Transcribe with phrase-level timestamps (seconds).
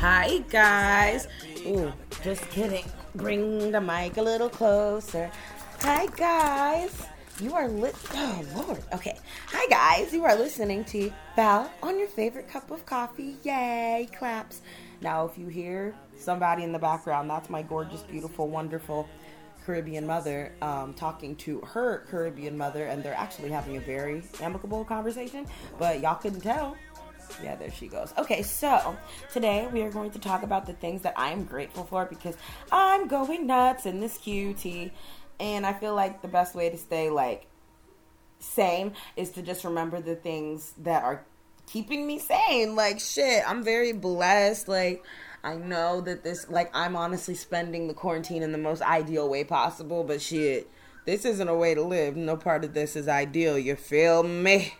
[0.00, 1.26] Hi, guys.
[1.66, 1.92] Ooh,
[2.22, 2.84] just kidding.
[3.14, 5.30] Bring the mic a little closer.
[5.82, 6.90] Hi, guys.
[7.40, 7.94] You are lit.
[8.14, 8.82] Oh, Lord.
[8.92, 9.16] Okay.
[9.52, 10.12] Hi, guys.
[10.12, 13.36] You are listening to Val on your favorite cup of coffee.
[13.44, 14.08] Yay.
[14.18, 14.60] Claps.
[15.00, 19.08] Now, if you hear somebody in the background, that's my gorgeous, beautiful, wonderful
[19.64, 24.84] Caribbean mother um, talking to her Caribbean mother, and they're actually having a very amicable
[24.84, 25.46] conversation,
[25.78, 26.76] but y'all couldn't tell.
[27.42, 28.12] Yeah, there she goes.
[28.18, 28.96] Okay, so
[29.32, 32.36] today we are going to talk about the things that I'm grateful for because
[32.72, 34.90] I'm going nuts in this QT,
[35.40, 37.46] and I feel like the best way to stay like
[38.40, 41.24] sane is to just remember the things that are
[41.66, 42.74] keeping me sane.
[42.76, 44.68] Like shit, I'm very blessed.
[44.68, 45.04] Like
[45.44, 49.44] I know that this like I'm honestly spending the quarantine in the most ideal way
[49.44, 50.70] possible, but shit,
[51.04, 52.16] this isn't a way to live.
[52.16, 53.58] No part of this is ideal.
[53.58, 54.74] You feel me?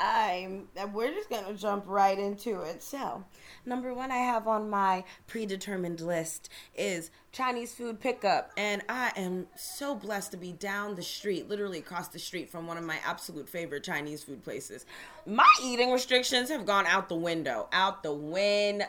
[0.00, 2.82] I'm we're just gonna jump right into it.
[2.82, 3.24] So,
[3.66, 9.48] number one I have on my predetermined list is Chinese food pickup, and I am
[9.56, 12.98] so blessed to be down the street, literally across the street from one of my
[13.04, 14.86] absolute favorite Chinese food places.
[15.26, 18.86] My eating restrictions have gone out the window, out the window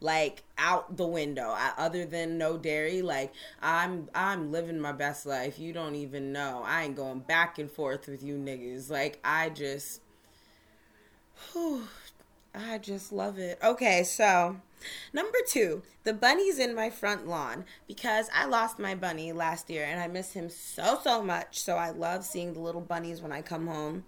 [0.00, 1.50] like out the window.
[1.50, 5.58] I, other than no dairy like i'm i'm living my best life.
[5.58, 6.62] You don't even know.
[6.64, 8.90] I ain't going back and forth with you niggas.
[8.90, 10.00] Like i just
[11.52, 11.86] whew,
[12.54, 13.58] i just love it.
[13.62, 14.56] Okay so
[15.12, 19.84] number two the bunny's in my front lawn because i lost my bunny last year
[19.84, 21.60] and i miss him so so much.
[21.60, 24.04] So i love seeing the little bunnies when i come home.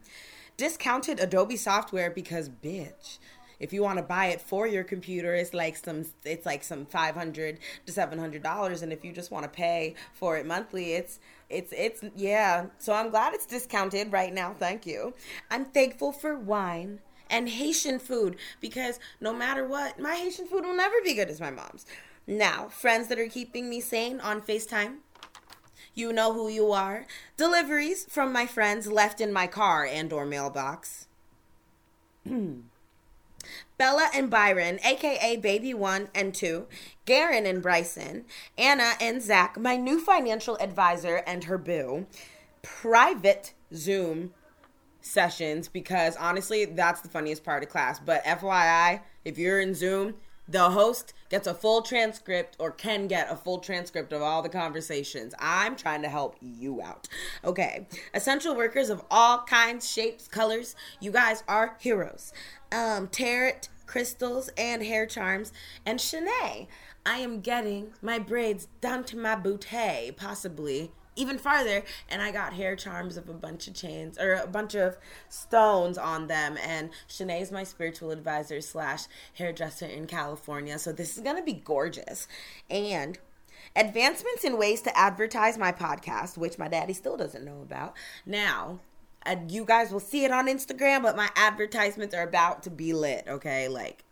[0.56, 3.18] Discounted adobe software because bitch
[3.62, 6.84] if you want to buy it for your computer it's like some it's like some
[6.84, 11.20] 500 to 700 dollars and if you just want to pay for it monthly it's
[11.48, 12.66] it's it's yeah.
[12.78, 15.14] So i'm glad it's discounted right now thank you.
[15.50, 20.76] I'm thankful for wine and haitian food because no matter what my haitian food will
[20.76, 21.86] never be good as my mom's.
[22.26, 24.96] Now friends that are keeping me sane on facetime
[25.94, 27.06] you know who you are.
[27.36, 31.06] Deliveries from my friends left in my car and or mailbox
[33.82, 36.68] Bella and Byron, aka Baby One and Two,
[37.04, 38.26] Garen and Bryson,
[38.56, 42.06] Anna and Zach, my new financial advisor and her boo,
[42.62, 44.34] private Zoom
[45.00, 47.98] sessions because honestly, that's the funniest part of class.
[47.98, 50.14] But FYI, if you're in Zoom,
[50.48, 54.48] the host gets a full transcript or can get a full transcript of all the
[54.48, 55.34] conversations.
[55.40, 57.08] I'm trying to help you out.
[57.44, 57.88] Okay.
[58.14, 62.32] Essential workers of all kinds, shapes, colors, you guys are heroes.
[62.70, 63.52] Um, tarot,
[63.86, 65.52] crystals, and hair charms.
[65.84, 66.66] And Shanae,
[67.04, 71.82] I am getting my braids down to my bootay, possibly even farther.
[72.08, 74.96] And i got hair charms of a bunch of chains or a bunch of
[75.28, 76.56] stones on them.
[76.62, 79.04] And Shanae Shanae's my spiritual advisor slash
[79.34, 80.78] hairdresser in california.
[80.78, 82.28] So this is gonna be gorgeous.
[82.70, 83.18] And
[83.76, 87.94] advancements in ways to advertise my podcast which my daddy still doesn't know about.
[88.26, 88.80] Now
[89.26, 92.92] uh, you guys will see it on instagram but my advertisements are about to be
[92.92, 94.04] lit okay like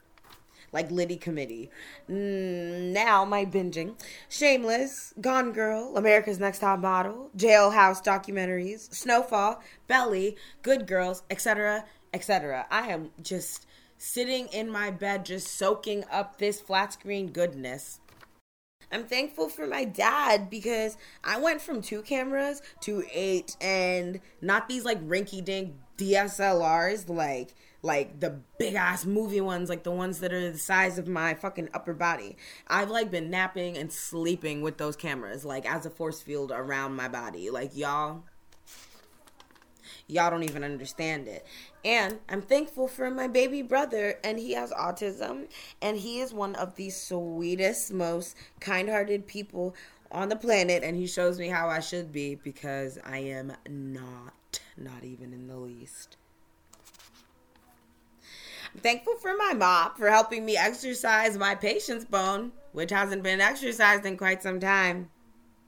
[0.72, 1.70] like Liddy Committee.
[2.08, 4.00] Mm, now my binging.
[4.28, 12.66] Shameless, Gone Girl, America's Next Top Model, Jailhouse documentaries, Snowfall, Belly, Good Girls, etc., etc.
[12.70, 13.66] I am just
[13.98, 18.00] sitting in my bed just soaking up this flat screen goodness.
[18.92, 24.68] I'm thankful for my dad because I went from two cameras to eight and not
[24.68, 30.20] these like rinky dink DSLRs like like the big ass movie ones, like the ones
[30.20, 32.36] that are the size of my fucking upper body.
[32.68, 36.94] I've like been napping and sleeping with those cameras, like as a force field around
[36.94, 37.50] my body.
[37.50, 38.24] Like y'all,
[40.10, 41.46] y'all don't even understand it.
[41.84, 45.46] And I'm thankful for my baby brother, and he has autism,
[45.80, 49.74] and he is one of the sweetest, most kind hearted people
[50.12, 54.60] on the planet, and he shows me how I should be because I am not,
[54.76, 56.16] not even in the least.
[58.74, 63.40] I'm thankful for my mom for helping me exercise my patience bone, which hasn't been
[63.40, 65.10] exercised in quite some time.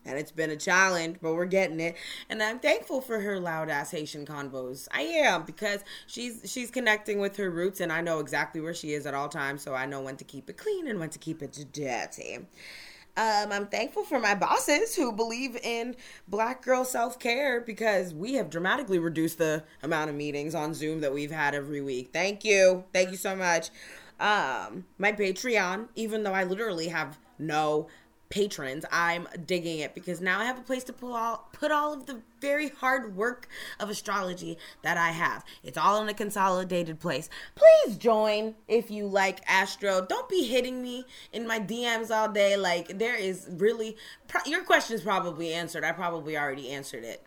[0.04, 1.96] And it's been a challenge, but we're getting it.
[2.28, 4.88] And I'm thankful for her loud ass Haitian convos.
[4.92, 8.92] I am because she's she's connecting with her roots, and I know exactly where she
[8.92, 11.18] is at all times, so I know when to keep it clean and when to
[11.18, 12.38] keep it dirty.
[13.14, 15.96] Um, I'm thankful for my bosses who believe in
[16.28, 21.02] black girl self care because we have dramatically reduced the amount of meetings on Zoom
[21.02, 22.10] that we've had every week.
[22.12, 22.84] Thank you.
[22.94, 23.68] Thank you so much.
[24.18, 27.88] Um, my Patreon, even though I literally have no
[28.32, 31.92] patrons, I'm digging it because now I have a place to put all put all
[31.92, 33.46] of the very hard work
[33.78, 35.44] of astrology that I have.
[35.62, 37.28] It's all in a consolidated place.
[37.54, 40.06] Please join if you like astro.
[40.08, 42.56] Don't be hitting me in my DMs all day.
[42.56, 43.98] Like there is really
[44.28, 45.84] pro- your question is probably answered.
[45.84, 47.22] I probably already answered it.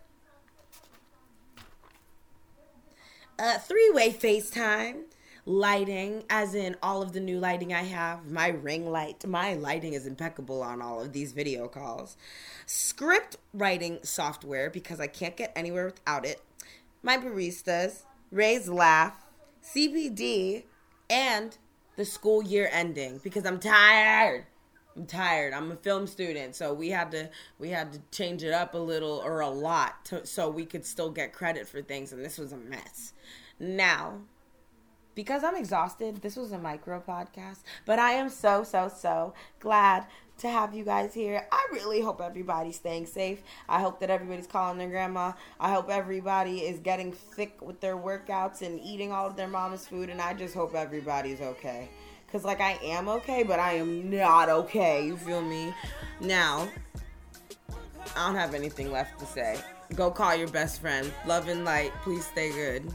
[3.38, 5.04] Uh, three-way FaceTime
[5.46, 9.24] lighting, as in all of the new lighting I have, my ring light.
[9.26, 12.16] My lighting is impeccable on all of these video calls.
[12.66, 16.42] Script writing software, because I can't get anywhere without it.
[17.02, 18.02] My baristas,
[18.32, 19.24] Ray's Laugh,
[19.64, 20.64] CBD,
[21.08, 21.56] and
[21.96, 24.46] the school year ending, because I'm tired.
[24.96, 25.54] I'm tired.
[25.54, 27.28] I'm a film student, so we had to
[27.58, 30.86] we had to change it up a little or a lot to, so we could
[30.86, 33.12] still get credit for things and this was a mess.
[33.60, 34.20] Now,
[35.16, 40.06] because I'm exhausted, this was a micro podcast, but I am so, so, so glad
[40.38, 41.46] to have you guys here.
[41.50, 43.42] I really hope everybody's staying safe.
[43.68, 45.32] I hope that everybody's calling their grandma.
[45.58, 49.88] I hope everybody is getting thick with their workouts and eating all of their mama's
[49.88, 51.88] food, and I just hope everybody's okay.
[52.26, 55.06] Because, like, I am okay, but I am not okay.
[55.06, 55.72] You feel me?
[56.20, 56.68] Now,
[58.14, 59.58] I don't have anything left to say.
[59.94, 61.10] Go call your best friend.
[61.24, 61.92] Love and light.
[62.02, 62.92] Please stay good.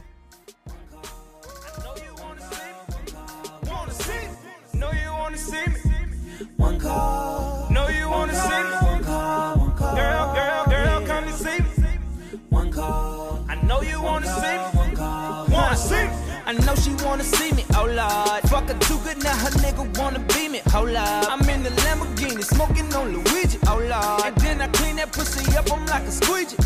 [6.82, 7.68] Call.
[7.92, 8.76] You wanna see me.
[8.88, 9.58] One call.
[9.58, 9.96] One call.
[9.96, 12.40] Girl, girl, girl, come and see me.
[12.50, 13.46] One call.
[13.50, 14.80] I know you wanna see me.
[14.80, 15.48] One call.
[15.48, 16.08] Wanna see.
[16.46, 18.42] I know she wanna see me, oh lord.
[18.50, 20.98] Fuck her too good, now her nigga wanna be me, oh lord.
[20.98, 24.26] I'm in the Lamborghini, smoking on Luigi, oh lord.
[24.26, 26.58] And then I clean that pussy up, I'm like a squeegee.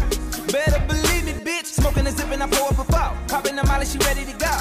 [0.52, 1.66] Better believe me, bitch.
[1.66, 3.16] Smoking and zip and I pour up a foul.
[3.28, 4.55] Popping the molly, she ready to go.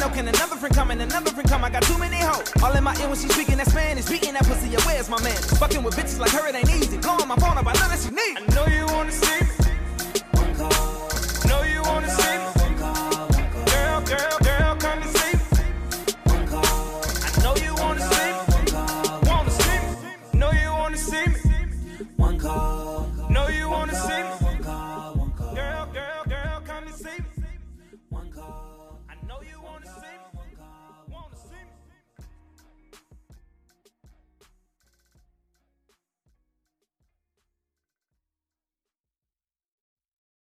[0.00, 1.62] Know, can another friend come and another friend come?
[1.62, 2.50] I got too many hoes.
[2.62, 4.06] All in my ear when she speaking that Spanish.
[4.06, 5.36] Beating that pussy, yeah, where's my man?
[5.36, 6.96] Fucking with bitches like her, it ain't easy.
[6.96, 8.38] Blowing my phone up, I know that she need.
[8.38, 9.59] I know you wanna see me.